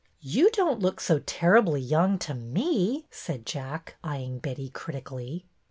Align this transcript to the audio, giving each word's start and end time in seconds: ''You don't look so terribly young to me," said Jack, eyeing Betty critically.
''You 0.35 0.49
don't 0.49 0.79
look 0.79 0.99
so 0.99 1.19
terribly 1.19 1.79
young 1.79 2.17
to 2.25 2.33
me," 2.33 3.05
said 3.11 3.45
Jack, 3.45 3.97
eyeing 4.03 4.39
Betty 4.39 4.69
critically. 4.71 5.45